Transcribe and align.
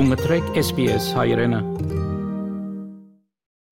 Դու 0.00 0.06
մտրեք 0.08 0.46
SPS 0.56 1.06
հայրենը 1.12 1.58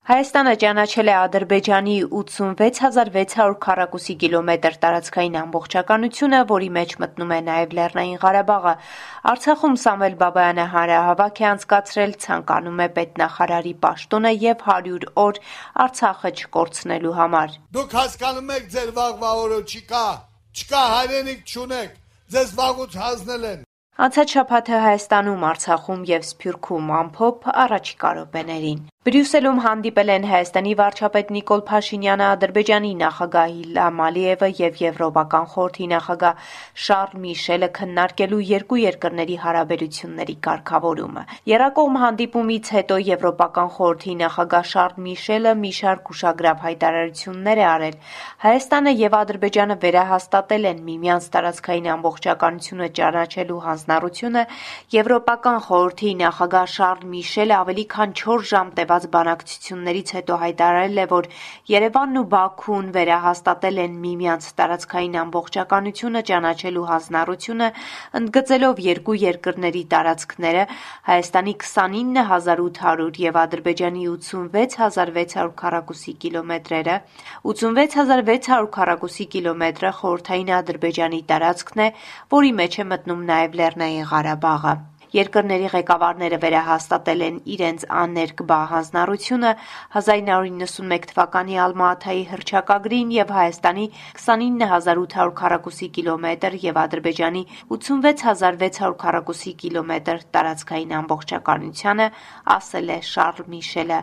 Հայաստանը 0.09 0.53
ճանաչել 0.63 1.09
է 1.09 1.13
Ադրբեջանի 1.19 1.95
86600 2.19 3.55
քառակուսի 3.65 4.17
կիլոմետր 4.25 4.75
տարածքային 4.83 5.39
ամբողջականությունը, 5.43 6.41
որի 6.51 6.69
մեջ 6.77 6.93
մտնում 7.05 7.33
է 7.33 7.39
նաև 7.47 7.73
Լեռնային 7.79 8.21
Ղարաբաղը։ 8.25 8.75
Արցախում 9.33 9.79
Սամվել 9.85 10.19
Բաբայանը 10.25 10.67
հանրահավաք 10.75 11.41
է 11.41 11.47
անցկացրել, 11.53 12.13
ցանկանում 12.27 12.83
է 12.85 12.89
պետնախարարի 12.99 13.75
պաշտոնը 13.87 14.35
եւ 14.45 14.67
100 14.75 15.09
օր 15.25 15.41
Արցախը 15.87 16.35
չկորցնելու 16.43 17.15
համար։ 17.23 17.57
Դուք 17.79 17.97
հասկանում 18.03 18.53
եք 18.59 18.69
ձեր 18.77 18.93
վաղվա 19.01 19.33
օրը 19.47 19.63
չկա, 19.65 20.05
չկա 20.61 20.85
հայրենիք 20.93 21.57
չունեք, 21.57 21.99
ձեզ 22.37 22.55
վաղուց 22.61 23.01
հանձնել 23.07 23.49
են։ 23.55 23.68
Անցած 23.99 24.33
շաբաթը 24.35 24.77
Հայաստանում, 24.83 25.41
Արցախում 25.49 26.03
եւ 26.07 26.27
Սփյուռքում 26.27 26.91
ամփոփ 26.99 27.49
առաջիկա 27.63 28.11
րոպեներին։ 28.19 28.85
Բրյուսելում 29.09 29.59
հանդիպել 29.65 30.11
են 30.13 30.25
Հայաստանի 30.29 30.73
վարչապետ 30.79 31.29
Նիկոլ 31.35 31.61
Փաշինյանը, 31.69 32.25
Ադրբեջանի 32.29 32.89
նախագահ 33.03 33.53
Իլհամ 33.59 34.01
Ալիևը 34.05 34.49
եւ 34.59 34.81
Եվրոպական 34.83 35.47
խորհրդի 35.53 35.87
նախագահ 35.93 36.43
Շարլ 36.87 37.15
Միշելը 37.23 37.69
քննարկելու 37.79 38.41
երկու 38.49 38.79
երկրների 38.83 39.37
հարաբերությունների 39.45 40.37
կարգավորումը։ 40.49 41.23
Երակողմ 41.53 41.97
հանդիպումից 42.03 42.73
հետո 42.77 42.99
Եվրոպական 43.09 43.71
խորհրդի 43.79 44.17
նախագահ 44.25 44.69
Շարլ 44.73 45.01
Միշելը 45.07 45.55
մի 45.63 45.73
շարք 45.79 46.13
ուշագրավ 46.13 46.61
հայտարարություններ 46.69 47.63
է 47.63 47.67
արել։ 47.79 47.97
Հայաստանը 48.45 48.95
եւ 49.09 49.19
Ադրբեջանը 49.23 49.79
վերահաստատել 49.89 50.69
են 50.75 50.85
միմյանց 50.91 51.31
տարածքային 51.39 51.89
ամբողջականությունը 51.97 52.91
ճանաչելու 52.99 53.63
հանձնառությունը։ 53.69 54.45
Եվրոպական 54.99 55.59
խորհրդի 55.71 56.15
նախագահ 56.27 56.71
Շարլ 56.77 57.09
Միշելը 57.17 57.59
ավելի 57.63 57.89
քան 57.97 58.17
4 58.27 58.49
ժամ 58.53 58.77
տևած 58.79 58.88
ունեցած 58.89 59.05
բանակցություններից 59.13 60.09
հետո 60.17 60.35
հայտարարել 60.41 60.99
է, 60.99 61.05
որ 61.13 61.25
Երևանն 61.69 62.19
ու 62.21 62.29
Բաքուն 62.33 62.87
վերահաստատել 62.97 63.77
են 63.85 63.95
միմյանց 64.05 64.45
տարածքային 64.59 65.19
ամբողջականությունը 65.23 66.23
ճանաչելու 66.31 66.87
հանձնառությունը, 66.89 67.69
ընդգծելով 68.21 68.83
երկու 68.89 69.17
երկրների 69.29 69.83
տարածքները 69.93 70.65
Հայաստանի 71.09 71.55
29800 71.69 73.23
եւ 73.29 73.41
Ադրբեջանի 73.45 74.03
86600 74.17 75.57
քառակուսի 75.63 76.15
կիլոմետրերը, 76.25 76.97
86600 77.53 78.71
քառակուսի 78.79 79.27
կիլոմետրը 79.37 79.93
խորհրդային 80.01 80.55
Ադրբեջանի 80.61 81.25
տարածքն 81.33 81.85
է, 81.85 81.91
որի 82.39 82.55
մեջ 82.63 82.79
է 82.79 82.89
մտնում 82.95 83.27
նաեւ 83.33 83.61
Լեռնային 83.63 84.09
Ղարաբաղը։ 84.15 84.79
Երկրների 85.17 85.69
ղեկավարները 85.73 86.39
վերահաստատել 86.43 87.23
են 87.27 87.37
իրենց 87.55 87.85
աներկբա 88.01 88.59
հանձնառությունը 88.73 89.53
1991 90.01 91.07
թվականի 91.13 91.57
Ալմա-Աթայի 91.65 92.25
հռչակագրին 92.33 93.15
եւ 93.17 93.33
Հայաստանի 93.39 93.87
29800 94.25 95.33
քառակուսի 95.41 95.89
կիլոմետր 95.97 96.59
եւ 96.65 96.81
Ադրբեջանի 96.85 97.43
86600 97.79 98.93
քառակուսի 99.05 99.55
կիլոմետր 99.65 100.23
տարածքային 100.37 100.95
ամբողջականությանը, 100.99 102.11
ասել 102.59 102.93
է 102.93 103.01
Շարլ 103.13 103.49
Միշելը։ 103.55 104.01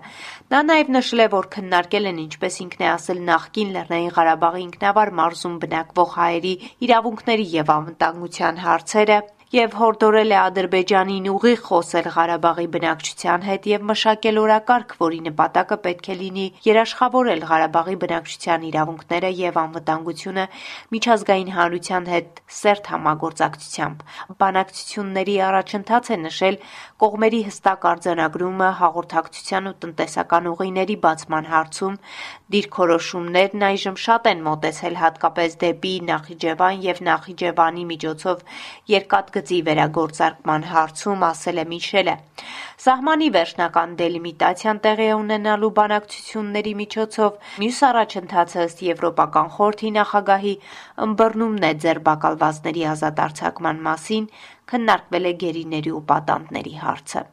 Նա 0.56 0.64
նաեւ 0.72 0.92
նշել 0.98 1.26
է, 1.26 1.30
որ 1.36 1.50
քննարկել 1.56 2.10
են, 2.16 2.24
ինչպես 2.26 2.60
ինքն 2.66 2.86
է 2.86 2.90
ասել, 2.96 3.24
նախկին 3.30 3.74
Լեռնային 3.78 4.14
Ղարաբաղի 4.18 4.66
ինքնավար 4.66 5.14
մարզում 5.22 5.56
բնակվող 5.66 6.12
հայերի 6.16 6.54
իրավունքների 6.90 7.48
եւ 7.56 7.74
անվտանգության 7.76 8.62
հարցերը, 8.66 9.18
եւ 9.56 9.76
հորդորել 9.80 10.34
է 10.34 10.36
Ադրբեջանին 10.36 11.28
ուղիղ 11.32 11.60
խոսել 11.64 12.08
Ղարաբաղի 12.12 12.66
բնակչության 12.74 13.44
հետ 13.48 13.68
եւ 13.72 13.84
մշակել 13.88 14.40
օրակարգ, 14.42 14.90
որի 15.00 15.20
նպատակը 15.28 15.78
պետք 15.86 16.10
է 16.12 16.16
լինի 16.22 16.48
երաշխավորել 16.66 17.46
Ղարաբաղի 17.52 17.96
բնակչության 18.02 18.66
իրավունքները 18.70 19.30
եւ 19.40 19.60
անվտանգությունը 19.64 20.46
միջազգային 20.96 21.54
հանրության 21.56 22.10
հետ 22.12 22.42
սերտ 22.56 22.90
համագործակցությամբ։ 22.96 24.04
Բանակցությունների 24.44 25.36
առաջընթաց 25.48 26.12
է 26.12 26.18
նշել 26.26 26.60
կողմերի 27.06 27.42
հստակ 27.48 27.88
արձանագրումը 27.96 28.70
հաղորդակցության 28.82 29.72
ու 29.72 29.76
տնտեսական 29.86 30.52
ուղիների 30.52 31.00
բացման 31.08 31.50
հարցում 31.56 31.96
դիրքորոշումներն 32.56 33.66
այժմ 33.72 33.96
շատ 34.04 34.30
են 34.36 34.44
մոտեցել 34.46 35.00
հատկապես 35.06 35.58
դեպի 35.64 35.96
Նախիջևան 36.12 36.84
եւ 36.86 37.02
Նախիջևանի 37.10 37.84
միջոցով 37.96 38.44
երկաթգծի 38.96 39.45
գծի 39.46 39.58
վերագործարկման 39.66 40.64
հարցում, 40.72 41.24
ասել 41.28 41.62
է 41.62 41.66
Միշելը։ 41.72 42.14
Սահմանի 42.86 43.28
վերջնական 43.36 43.92
դելիմիտացիան 44.00 44.80
տեղի 44.86 45.10
ունենալու 45.18 45.70
բանակցությունների 45.80 46.74
միջոցով 46.82 47.38
մյուս 47.62 47.84
առաջընթացը 47.90 48.60
ըստ 48.66 48.84
Եվրոպական 48.88 49.54
խորհրդի 49.58 49.94
նախագահի 50.00 50.56
ըմբռնումն 51.06 51.70
է 51.70 51.72
ձերբակալվածների 51.86 52.90
ազատ 52.96 53.24
արձակման 53.30 53.86
մասին, 53.92 54.30
քննարկվել 54.74 55.32
է 55.32 55.38
գերիների 55.46 55.98
ու 56.02 56.06
պատանդների 56.10 56.78
հարցը։ 56.82 57.26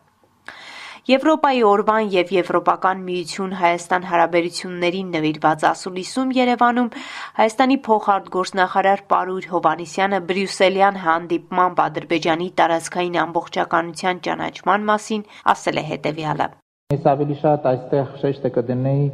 Եվրոպայի 1.03 1.63
օրվան 1.67 2.11
եւ 2.15 2.29
Եվրոպական 2.31 3.01
միություն 3.03 3.55
Հայաստան 3.59 4.05
հարաբերություններին 4.07 5.09
նվիրված 5.17 5.65
ասուլիսում 5.73 6.31
Երևանում 6.37 6.91
Հայաստանի 7.39 7.77
փոխարտգործնախարար 7.87 9.03
Պարույր 9.11 9.49
Հովանիսյանը 9.55 10.21
Բրյուսելյան 10.31 11.01
հանդիպմամբ 11.07 11.83
Ադրբեջանի 11.87 12.49
տարածքային 12.63 13.19
ամբողջականության 13.25 14.23
ճանաչման 14.31 14.87
մասին 14.93 15.27
ասել 15.43 15.83
է 15.83 15.85
հետևյալը. 15.91 16.49
Ես 16.95 17.13
ավելի 17.19 17.37
շատ 17.43 17.71
այստեղ 17.73 18.17
շեշտը 18.23 18.55
կդնեի 18.63 19.07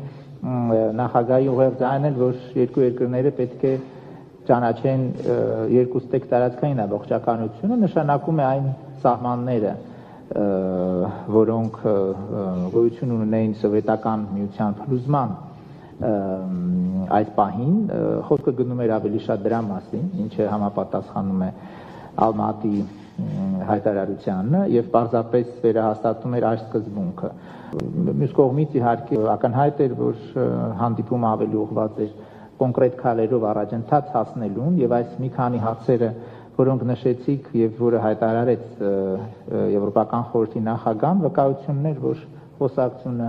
նախագահի 1.00 1.52
ուղեղ 1.56 1.76
ձայնել, 1.80 2.24
որ 2.28 2.34
երկու 2.68 2.84
երկրները 2.84 3.36
պետք 3.40 3.64
է 3.64 3.76
ճանաչեն 4.48 5.02
երկու 5.72 6.00
ստեկ 6.04 6.32
տարածքային 6.36 6.82
ամբողջականությունը, 6.84 7.84
նշանակում 7.88 8.38
է 8.38 8.44
այն 8.48 8.74
սահմանները, 9.02 9.72
որոնք 10.28 11.76
գոյություն 12.74 13.14
ունեին 13.16 13.54
սովետական 13.62 14.26
միության 14.36 14.74
փլուզման 14.82 15.36
այս 17.18 17.30
պահին 17.38 17.76
խոսքը 18.28 18.54
գնում 18.60 18.82
էր 18.84 18.92
ավելի 18.98 19.22
շատ 19.24 19.44
դրա 19.46 19.60
մասին, 19.72 20.04
ինչը 20.24 20.48
համապատասխանում 20.52 21.44
է 21.48 21.50
Ալմատի 22.28 22.74
հայտարարությանը 23.68 24.60
եւ 24.74 24.90
պարզապես 24.94 25.46
վերահաստատում 25.64 26.36
էր 26.38 26.46
այս 26.48 26.60
սկզբունքը։ 26.68 27.30
Մյուս 28.18 28.34
կողմից 28.38 28.76
իհարկե 28.78 29.22
ակնհայտ 29.34 29.80
էր, 29.86 29.94
որ 29.98 30.20
հանդիպումը 30.82 31.28
ավելի 31.32 31.58
ուղղված 31.62 31.98
էր 32.04 32.12
կոնկրետ 32.58 32.94
քայլերով 33.02 33.46
առաջընթաց 33.48 34.14
հասնելուն 34.14 34.78
եւ 34.82 34.94
այս 34.98 35.18
մի 35.22 35.30
քանի 35.38 35.60
հարցերը 35.64 36.08
որոնք 36.58 36.82
նշեցիք 36.90 37.48
եւ 37.58 37.78
որը 37.84 38.02
հայտարարեց 38.04 38.64
Եվրոպական 39.78 40.24
խորհրդի 40.32 40.62
նախագահան, 40.68 41.22
վկայություններ, 41.28 42.02
որ 42.08 42.22
խոսակցությունը 42.58 43.28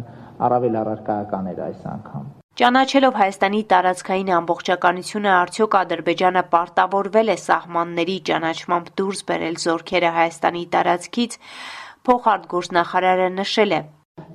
առավել 0.50 0.78
առարկայական 0.82 1.50
էր 1.54 1.64
այս 1.70 1.82
անգամ։ 1.94 2.28
Ճանաչելով 2.60 3.14
Հայաստանի 3.20 3.62
տարածքային 3.72 4.32
ամբողջականությունը 4.36 5.30
արդյոք 5.34 5.76
Ադրբեջանը 5.80 6.44
պարտավորվել 6.56 7.32
է 7.32 7.38
սահմանների 7.44 8.18
ճանաչմամբ 8.30 8.90
դուրս 9.00 9.22
բերել 9.30 9.56
զորքերը 9.64 10.10
Հայաստանի 10.18 10.64
տարածքից, 10.74 11.38
փոխարտգործնախարարը 12.10 13.30
նշել 13.38 13.78
է. 13.80 13.82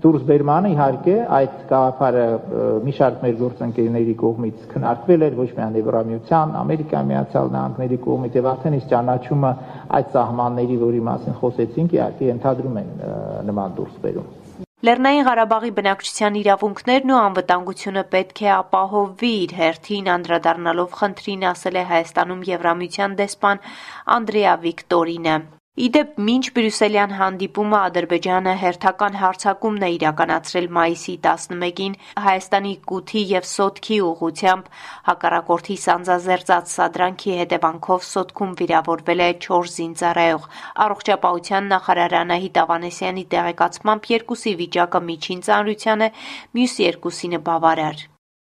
Դուրս 0.03 0.25
բերմանը 0.29 0.71
իհարկե 0.75 1.15
այդ 1.39 1.53
գաղափարը 1.71 2.25
մի 2.85 2.95
շարք 2.99 3.23
մեր 3.25 3.37
գործընկերների 3.41 4.15
կողմից 4.21 4.65
քննարկվել 4.75 5.25
էր 5.29 5.37
ոչ 5.39 5.49
միայն 5.59 5.79
Եվրամիության, 5.81 6.55
Ամերիկայի 6.61 7.09
Միացյալ 7.11 7.53
Նահանգների 7.55 7.99
կողմից 8.05 8.39
եւ 8.41 8.49
արդեն 8.53 8.79
իսկ 8.81 8.91
ճանաչումը 8.95 9.53
այդ 9.99 10.11
սահմանների, 10.19 10.79
որի 10.85 11.03
մասին 11.09 11.39
խոսեցինք, 11.41 11.97
իհարկե 11.99 12.33
ընդհանրում 12.35 12.81
են 12.85 12.91
նման 13.49 13.79
դուրս 13.81 13.97
բերում։ 14.05 14.29
Լեռնային 14.85 15.25
Ղարաբաղի 15.25 15.71
բնակչության 15.79 16.35
իրավունքներն 16.43 17.13
ու 17.15 17.21
անվտանգությունը 17.23 18.03
պետք 18.15 18.43
է 18.45 18.51
ապահովվի 18.59 19.31
իր 19.45 19.55
հերթին 19.61 20.13
անդրադառնալով 20.19 20.99
խնդրին 21.01 21.49
ասել 21.55 21.81
է 21.81 21.89
Հայաստանում 21.95 22.47
Եվրամիության 22.53 23.19
դեսպան 23.25 23.63
Անդրեա 24.21 24.57
Վիկտորինը։ 24.69 25.37
Իդեպ 25.75 26.19
մինչ 26.27 26.45
բրյուսելյան 26.57 27.13
հանդիպումը 27.19 27.79
Ադրբեջանը 27.85 28.53
հերթական 28.61 29.17
հարձակումն 29.19 29.87
է 29.87 29.89
իրականացրել 29.95 30.69
մայիսի 30.77 31.15
11-ին 31.25 31.97
Հայաստանի 32.27 32.75
Կութի 32.93 33.23
եւ 33.33 33.49
Սոտքի 33.53 33.99
ուղությամբ 34.11 34.71
հակառակորդի 35.11 35.79
սանձազերծած 35.87 36.77
սադրանքի 36.77 37.37
հետևանքով 37.41 38.09
Սոտքում 38.13 38.57
վիրավորվել 38.63 39.27
է 39.27 39.31
4 39.51 39.75
զինծառայող։ 39.75 40.49
Առողջապահության 40.87 41.71
նախարար 41.75 42.19
Անահիտ 42.23 42.65
Ավանեսյանի 42.69 43.29
տեղեկացմամբ 43.35 44.11
երկուսի 44.15 44.57
վիճակը 44.65 45.07
միջին 45.11 45.47
ծանրության 45.51 46.11
է, 46.11 46.13
մյուս 46.55 46.83
երկուսինը 46.87 47.47
բավարար։ 47.51 48.11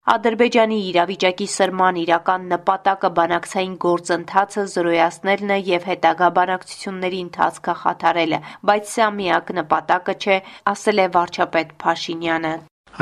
Ադրբեջանի 0.05 0.79
իրավիճակի 0.85 1.45
սրման 1.49 1.99
իրական 2.03 2.43
նպատակը 2.51 3.11
բանակցային 3.19 3.77
գործընթացը 3.85 4.65
զրոյացնելն 4.73 5.55
է 5.55 5.57
եւ 5.69 5.87
հետագա 5.91 6.29
բանակցությունների 6.39 7.21
ընթացքը 7.25 7.75
խաթարելը, 7.81 8.41
բայց 8.69 8.93
սա 8.93 9.09
միակ 9.17 9.55
նպատակը 9.61 10.17
չէ, 10.21 10.37
ասել 10.75 11.01
է 11.01 11.09
վարչապետ 11.17 11.73
Փաշինյանը։ 11.81 12.53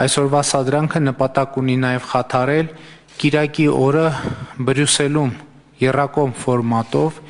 Այսօրվա 0.07 0.43
սադրանքը 0.53 1.05
նպատակ 1.11 1.61
ունի 1.63 1.77
նաեւ 1.83 2.09
խաթարել 2.15 2.73
Կիրակի 3.19 3.69
օրը 3.83 4.09
Բրյուսելում 4.71 5.37
երրակոմ 5.83 6.41
ֆորմատով, 6.47 7.23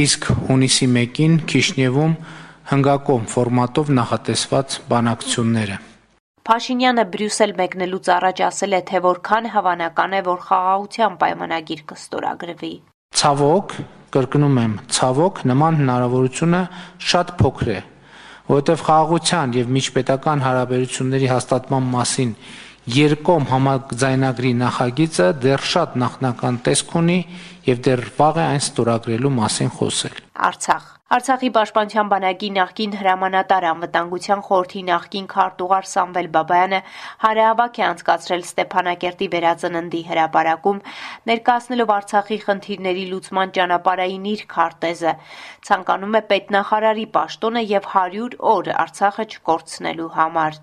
իսկ 0.00 0.30
հունիսի 0.48 0.94
1-ին 1.04 1.40
Քիշնևում 1.52 2.20
հնգակոմ 2.72 3.32
ֆորմատով 3.36 3.98
նախատեսված 4.00 4.78
բանակցությունները։ 4.88 5.84
Փաշինյանը 6.44 7.02
Բրյուսել 7.08 7.52
մեկնելուց 7.56 8.08
առաջ 8.14 8.40
ասել 8.44 8.76
է, 8.76 8.80
թե 8.88 8.98
որքան 9.00 9.46
հավանական 9.54 10.16
է, 10.16 10.18
որ 10.26 10.40
խաղաղության 10.44 11.14
պայմանագիր 11.22 11.78
կստորագրվի։ 11.92 12.72
Ցավոք, 13.16 13.72
կրկնում 14.16 14.58
եմ, 14.60 14.74
ցավոք 14.96 15.40
նման 15.48 15.78
հնարավորությունը 15.80 16.60
շատ 17.10 17.32
փոքր 17.40 17.70
է, 17.72 17.78
որովհետև 18.50 18.84
խաղաղության 18.90 19.56
եւ 19.56 19.72
միջպետական 19.78 20.44
հարաբերությունների 20.44 21.30
հաստատման 21.32 21.88
մասին 21.94 22.34
երկկողմ 22.92 23.46
համաձայնագրի 23.54 24.50
նախագիծը 24.60 25.30
դեռ 25.46 25.64
շատ 25.72 25.96
նախնական 26.04 26.60
տեսք 26.68 26.92
ունի 27.00 27.18
եւ 27.72 27.80
դեռ 27.88 28.04
վաղ 28.20 28.42
է 28.44 28.44
այն 28.50 28.62
ստորագրելու 28.68 29.32
մասին 29.40 29.72
խոսել։ 29.80 30.20
Արցախ 30.50 30.92
Արցախի 31.14 31.48
պաշտպանության 31.54 32.08
բանակի 32.10 32.48
նախկին 32.54 32.94
հրամանատար 32.98 33.64
անվտանգության 33.68 34.40
խորհրդի 34.46 34.80
նախկին 34.88 35.26
քարտուղար 35.30 35.86
Սամվել 35.90 36.28
Բաբայանը 36.34 36.80
հարահավաք 37.24 37.78
է 37.78 37.84
անցկացրել 37.88 38.42
Ստեփանակերտի 38.48 39.28
վերածննդի 39.34 40.00
հրապարակում, 40.08 40.80
ներկայացնելով 41.30 41.92
Արցախի 41.94 42.38
խնդիրների 42.46 43.04
լուծման 43.12 43.54
ճանապարհային 43.54 44.26
իր 44.32 44.42
քարտեզը։ 44.54 45.14
Ցանկանում 45.70 46.18
է 46.18 46.22
պետնախարարի 46.34 47.06
պաշտոնը 47.14 47.64
եւ 47.70 47.88
100 47.94 48.36
օր 48.54 48.74
Արցախը 48.74 49.28
չկորցնելու 49.30 50.10
համար։ 50.18 50.60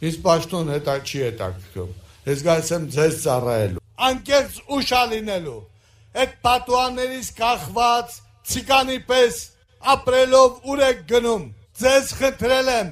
Իսկ 0.00 0.26
պաշտոն 0.30 0.74
հետա 0.80 0.98
չի 1.04 1.24
հետաքրքրում։ 1.28 1.94
Ես 2.30 2.48
գալիս 2.48 2.74
եմ 2.80 2.90
ձեզ 2.96 3.22
ծառայելու։ 3.28 3.86
Անկեղծ 4.10 4.60
ուշ 4.80 4.90
ալինելու։ 5.04 5.60
Այդ 6.20 6.36
պատուաններից 6.48 7.32
կախված 7.40 8.20
ցիկանի 8.50 9.02
պես 9.10 9.40
ապրելով 9.80 10.68
ուր 10.70 10.82
եք 10.90 11.00
գնում։ 11.10 11.44
Ձեզ 11.80 12.12
խնդրել 12.20 12.68
եմ, 12.74 12.88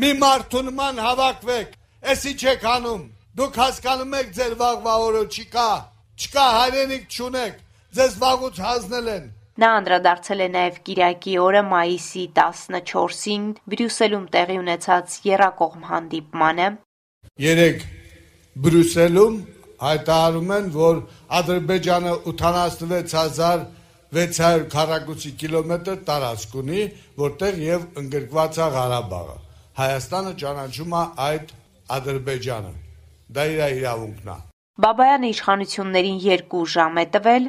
մի 0.00 0.10
մարդունման 0.20 1.00
հավաքվեք, 1.00 1.70
էսի 2.12 2.32
չեք 2.40 2.64
անում։ 2.74 3.04
Դուք 3.40 3.60
հասկանում 3.60 4.16
եք 4.20 4.32
ձեր 4.36 4.54
վաղվա 4.60 4.94
օրը 5.06 5.22
չկա, 5.30 5.68
չկա 6.20 6.46
հայրենիք 6.60 7.04
չունեք, 7.16 7.54
ձեզ 7.96 8.16
վաղուց 8.20 8.60
հանձնել 8.66 9.08
են։ 9.14 9.24
Նա 9.60 9.70
անդրադարձել 9.80 10.40
է 10.40 10.48
նաև 10.56 10.76
Կիրակի 10.86 11.32
օրը 11.44 11.62
մայիսի 11.70 12.24
14-ին 12.36 13.48
Բրյուսելում 13.72 14.26
տեղի 14.36 14.56
ունեցած 14.60 15.16
Երակողմ 15.30 15.82
հանդիպմանը։ 15.90 16.68
Երեք 17.44 17.82
Բրյուսելում 18.64 19.36
հայտարարում 19.80 20.54
են, 20.56 20.70
որ 20.76 21.02
Ադրբեջանը 21.40 22.14
86000 22.32 23.66
600 24.10 24.64
քառակուսի 24.72 25.30
կիլոմետր 25.40 25.98
տարածք 26.08 26.54
ունի, 26.60 26.80
որտեղ 27.20 27.58
եւ 27.62 27.84
ընդգրկված 28.00 28.56
է 28.58 28.66
Ղարաբաղը։ 28.76 29.36
Հայաստանը 29.80 30.32
ճանաչում 30.40 30.96
է 31.00 31.02
այդ 31.26 31.52
Ադրբեջանը։ 31.96 32.72
Դա 33.36 33.44
իր 33.54 33.62
իրավունքն 33.78 34.32
է։ 34.34 34.38
Բաբայանը 34.80 35.30
իշխանություններին 35.34 36.18
2 36.26 36.64
ժամ 36.74 36.98
է 37.00 37.06
տվել 37.14 37.46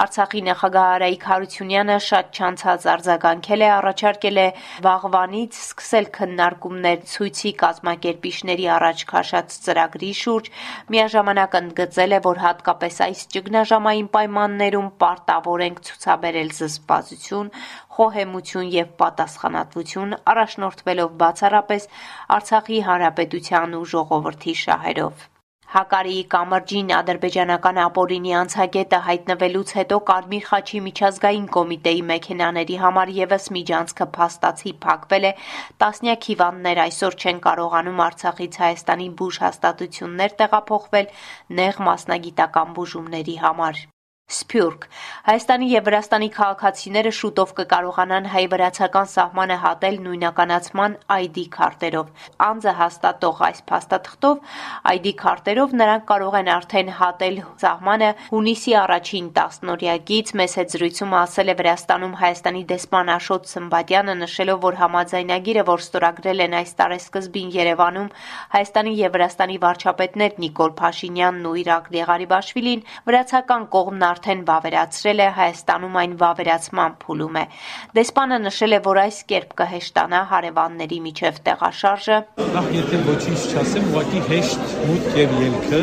Արցախի 0.00 0.40
նախագահ 0.44 0.86
Արայիկ 0.90 1.24
Հարությունյանը 1.28 1.94
շատ 2.04 2.28
չանցած 2.32 2.84
արձագանքել 2.92 3.62
է, 3.64 3.66
առաջարկել 3.72 4.38
է 4.42 4.44
վաղվանից 4.86 5.56
սկսել 5.62 6.06
քննարկումներ 6.14 7.02
ցույցի 7.12 7.50
կազմակերպիչների 7.62 8.68
առաջ 8.76 9.02
քաշած 9.10 9.56
ծրագրի 9.66 10.12
շուրջ, 10.20 10.48
միաժամանակ 10.94 11.56
ընդգծել 11.60 12.16
է, 12.16 12.20
որ 12.28 12.40
հատկապես 12.44 12.96
այս 13.08 13.24
ճգնաժամային 13.36 14.08
պայմաններում 14.16 14.88
պարտավոր 15.04 15.64
ենք 15.66 15.82
ցուցաբերել 15.90 16.54
զսպվածություն, 16.60 17.52
խոհեմություն 17.98 18.72
եւ 18.78 18.96
պատասխանատվություն, 19.04 20.16
առաջնորդվելով 20.32 21.12
բացառապես 21.20 21.86
Արցախի 22.40 22.80
հանրապետության 22.88 23.76
ու 23.82 23.84
ժողովրդի 23.92 24.56
շահերով։ 24.62 25.28
Հակարիի 25.72 26.22
կամրջին 26.32 26.90
ադրբեջանական 26.94 27.78
ապօրինի 27.82 28.32
անցագետը 28.38 28.98
հայտնվելուց 29.06 29.70
հետո 29.76 29.98
Կարմիր 30.10 30.44
խաչի 30.48 30.80
միջազգային 30.86 31.46
կոմիտեի 31.54 32.02
մեքենաների 32.10 32.76
համար 32.82 33.12
եւս 33.18 33.48
միջանցքը 33.56 34.08
փաստացի 34.18 34.74
փակվել 34.84 35.28
է։ 35.30 35.32
Տասնյակ 35.84 36.28
հիվանդներ 36.32 36.82
այսօր 36.84 37.18
չեն 37.22 37.42
կարողանում 37.48 38.04
Արցախից 38.08 38.60
Հայաստանի 38.66 39.08
բուժ 39.22 39.40
հաստատություններ 39.46 40.36
տեղափոխվել 40.42 41.10
նեղ 41.62 41.82
մասնագիտական 41.88 42.78
բուժումների 42.80 43.40
համար։ 43.46 43.84
Սփյուռք 44.32 44.86
Հայաստանի 45.28 45.66
եւ 45.70 45.84
Վրաստանի 45.86 46.28
քաղաքացիները 46.36 47.10
շուտով 47.18 47.50
կկարողանան 47.58 48.24
հայ-վրացական 48.32 49.08
սահմանը 49.12 49.56
հատել 49.62 49.98
նույնականացման 50.06 50.96
ID 51.16 51.44
քարտերով։ 51.56 52.08
Անձը 52.46 52.72
հաստատող 52.80 53.42
այս 53.48 53.60
փաստաթղթով 53.70 54.56
ID 54.92 55.12
քարտերով 55.22 55.74
նրանք 55.82 56.06
կարող 56.12 56.36
են 56.40 56.50
արդեն 56.56 56.90
հատել 56.98 57.36
սահմանը 57.62 58.10
հունիսի 58.32 58.74
առաջին 58.82 59.28
տասնօրյակից 59.38 60.32
մեծ 60.42 60.56
հետ 60.62 60.74
զրույցում 60.74 61.14
ասել 61.22 61.52
է 61.52 61.56
Վրաստանում 61.62 62.16
Հայաստանի 62.22 62.62
դեսպան 62.72 63.12
Աշոտ 63.12 63.52
Սմբատյանը 63.52 64.16
նշելով, 64.22 64.58
որ 64.66 64.80
համաձայնագիրը, 64.82 65.66
որ 65.72 65.84
ստորագրել 65.86 66.44
են 66.46 66.58
այս 66.62 66.74
տարեսկզբին 66.82 67.54
Երևանում 67.62 68.10
Հայաստանի 68.56 68.92
եւ 69.02 69.16
Վրաստանի 69.16 69.56
վարչապետներ 69.62 70.36
Նիկոլ 70.42 70.72
Փաշինյանն 70.82 71.48
ու 71.52 71.56
Իրաკლի 71.62 72.02
Ղարիբաշվիլին, 72.12 72.84
վրացական 73.06 73.66
կողմն 73.76 74.06
արդեն 74.22 74.42
վավերացրել 74.46 75.18
է, 75.18 75.26
Հայաստանում 75.34 75.96
այն 75.98 76.12
վավերացման 76.22 76.92
փուլում 77.02 77.38
է։ 77.42 77.44
Դեսպանը 77.98 78.38
նշել 78.46 78.72
է, 78.76 78.78
որ 78.86 79.00
այս 79.02 79.18
կերպ 79.32 79.54
կհեշտանա 79.58 80.20
հարևանների 80.30 80.98
միջև 81.06 81.40
տեղաշարժը։ 81.48 82.18
Նախ 82.54 82.68
եթե 82.78 83.00
ոչինչ 83.10 83.40
չասեմ, 83.50 83.88
ուղղակի 83.90 84.20
հեշտ 84.30 84.74
մուտք 84.86 85.18
եւ 85.22 85.34
ելքը 85.42 85.80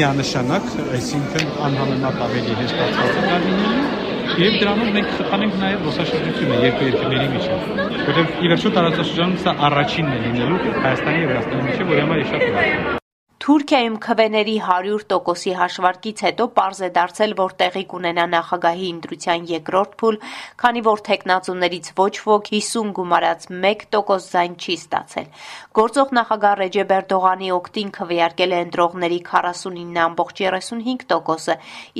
միանշանակ, 0.00 0.70
այսինքն 1.00 1.52
անհամեմատ 1.68 2.22
ավելի 2.30 2.56
հեշտացած 2.62 3.20
է 3.20 3.40
լինելու 3.44 4.08
Եվ 4.40 4.54
դրանով 4.60 4.90
մենք 4.94 5.08
խթանենք 5.16 5.56
նաև 5.60 5.82
ոսաշրջությունը 5.88 6.60
երկու 6.64 6.86
երկրների 6.86 7.26
միջև, 7.32 7.66
որովհետև 8.06 8.46
ի 8.46 8.52
վերջո 8.54 8.72
տարածաշրջանում 8.78 9.36
սա 9.42 9.56
առաջինն 9.70 10.14
է 10.14 10.22
լինելու 10.28 10.62
Հայաստանի 10.86 11.26
եւ 11.26 11.34
Վրաստանի 11.34 11.68
միջև, 11.68 11.92
որ 11.92 12.02
համար 12.06 12.24
է 12.24 12.26
շատ 12.30 12.48
լավ։ 12.54 12.99
Թուրքիայում 13.40 13.94
քվեների 14.04 14.54
100%-ի 14.60 15.52
հաշվարկից 15.56 16.18
հետո 16.26 16.44
պարզ 16.56 16.80
է 16.84 16.88
դարձել, 16.96 17.30
որ 17.38 17.52
տեղի 17.60 17.82
կունենա 17.92 18.24
նախագահի 18.32 18.88
ընտրության 18.94 19.46
երկրորդ 19.50 19.94
փուլ, 20.02 20.18
քանի 20.60 20.82
որ 20.88 21.02
թեկնածուներից 21.06 21.86
ոչ 22.00 22.10
ոք 22.26 22.50
50 22.52 22.90
գումարած 22.98 23.46
1% 23.48 24.28
ձայն 24.34 24.56
չի 24.60 24.76
ստացել։ 24.80 25.30
Գործող 25.80 26.12
նախագահ 26.18 26.54
Ռեջեփ 26.60 26.92
Էրդողանի 26.98 27.48
օգտին 27.56 27.90
քվեարկել 27.96 28.50
է 28.50 28.60
ընտրողների 28.66 29.20
49.35%-ը, 29.30 31.54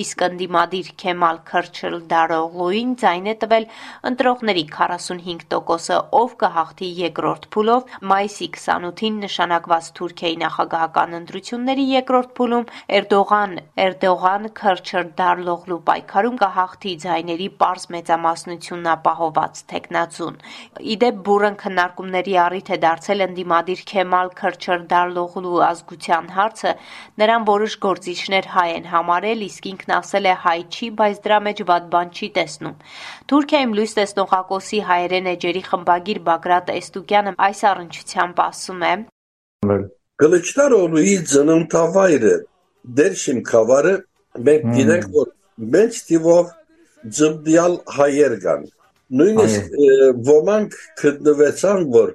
իսկ 0.04 0.18
ընդդիմադիր 0.28 0.92
Քեմալ 1.00 1.36
Քրչլդարօղլուին 1.48 2.92
ձայն 3.00 3.26
է 3.32 3.34
տվել 3.46 3.64
ընտրողների 4.12 4.66
45%-ը, 4.76 5.96
ով 6.20 6.30
կհաղթի 6.44 6.92
երկրորդ 7.00 7.50
փուլով 7.56 7.98
մայիսի 8.12 8.52
28-ին 8.60 9.18
նշանակված 9.24 9.84
Թուրքիայի 9.96 10.36
նախագահական 10.44 11.18
ընտրությունների 11.30 11.82
երկրորդ 11.94 12.30
փուլում 12.34 12.64
Էրդողան 12.98 13.52
Էրդողան 13.82 14.46
Քրչրդարլողլու 14.60 15.76
պայքարում 15.86 16.38
կհաղթի 16.40 16.94
ձայների 17.04 17.46
պարզ 17.60 17.84
մեծամասնությունն 17.94 18.88
ապահոված 18.94 19.60
տեխնացուն։ 19.70 20.40
Իդեպ 20.94 21.20
բուրըն 21.28 21.58
քննարկումների 21.62 22.34
առիթ 22.46 22.72
է 22.74 22.78
դարձել 22.86 23.24
ընդդիմադիր 23.28 23.84
Քեմալ 23.92 24.32
Քրչրդարլողլու 24.40 25.62
ազգության 25.70 26.26
հարցը, 26.34 26.74
նրան 27.22 27.46
որոշ 27.50 27.78
գործիչներ 27.86 28.50
հայ 28.56 28.68
են 28.80 28.90
համարել, 28.90 29.46
իսկ 29.46 29.70
ինքն 29.70 29.94
ասել 30.00 30.26
է 30.26 30.34
հայ 30.50 30.58
չի, 30.66 30.90
բայց 30.98 31.22
դրա 31.30 31.38
մեջ 31.46 31.64
վատ 31.70 31.88
բան 31.94 32.12
չի 32.18 32.28
տեսնում։ 32.40 32.76
Թուրքիայում 33.30 33.76
լույս 33.78 33.96
տեսնող 34.00 34.36
Ակոսի 34.40 34.82
հայերեն 34.90 35.32
էջերի 35.36 35.64
խմբագիր 35.70 36.22
Բագրատ 36.26 36.74
Էստուկյանը 36.80 37.38
այս 37.50 37.64
առնչությամբ 37.70 38.44
ասում 38.50 38.86
է. 38.90 38.94
Կլիչնարովի 40.20 41.16
ծննդավայրը 41.32 42.36
Դերշիմ 43.00 43.40
խավարը 43.50 43.94
մենք 44.46 44.66
գիտենք 44.76 45.06
որ 45.16 45.28
մեծ 45.74 46.00
թիվով 46.10 46.50
ձմդյալ 47.18 47.76
հայեր 47.96 48.34
կան 48.44 48.66
նույնիսկ 49.20 49.76
ոմանք 50.30 50.76
գտնվեցան 51.02 51.86
որ 51.96 52.10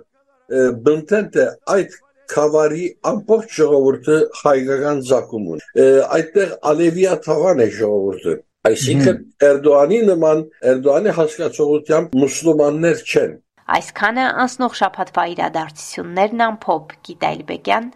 բնտենտե 0.85 1.45
այդ 1.75 1.95
Խավարի 2.33 2.85
ամբողջ 3.09 3.55
ժողովուրդը 3.59 4.15
հայկական 4.39 5.01
ցակում 5.09 5.49
ունի։ 5.55 5.85
Այդտեղ 6.17 6.53
Ալևիա 6.71 7.17
թվան 7.25 7.61
է 7.65 7.67
ժողովուրդը։ 7.75 8.33
Այսինքն 8.69 9.19
Էրդողանի 9.49 9.99
նման 10.09 10.41
Էրդողանի 10.71 11.13
հասկացողությամբ 11.19 12.15
մուսուլմաններ 12.21 13.03
չեն։ 13.05 13.35
Այսքանը 13.65 14.23
անցնող 14.41 14.73
շաբաթվա 14.77 15.23
իրադարձություններն 15.31 16.43
ամփոփ 16.45 16.91
Գիտայել 17.07 17.41
Բեկյան 17.49 17.87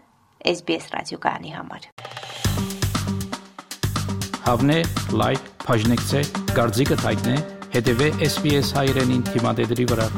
SBS 0.52 0.88
ռադիոկայանի 0.96 1.54
համար։ 1.58 1.86
Հավնե, 4.48 4.80
լայք, 5.22 5.48
բաժնեկցե, 5.68 6.26
դարձիկը 6.58 7.00
թայտնե, 7.06 7.38
հետեւե 7.78 8.12
SBS 8.32 8.74
հայրենին 8.80 9.26
թիմադեդի 9.30 9.90
վրա։ 9.94 10.10